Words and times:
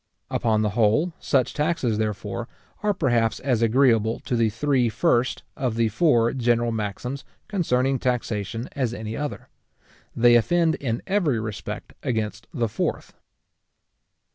Upon 0.31 0.63
the 0.63 0.71
whole, 0.71 1.13
such 1.19 1.53
taxes, 1.53 1.99
therefore, 1.99 2.47
are 2.81 2.91
perhaps 2.91 3.39
as 3.39 3.61
agreeable 3.61 4.19
to 4.21 4.35
the 4.35 4.49
three 4.49 4.89
first 4.89 5.43
of 5.55 5.75
the 5.75 5.89
four 5.89 6.33
general 6.33 6.71
maxims 6.71 7.23
concerning 7.47 7.99
taxation, 7.99 8.67
as 8.71 8.95
any 8.95 9.15
other. 9.15 9.47
They 10.15 10.33
offend 10.33 10.73
in 10.73 11.03
every 11.05 11.39
respect 11.39 11.93
against 12.01 12.47
the 12.51 12.67
fourth. 12.67 13.13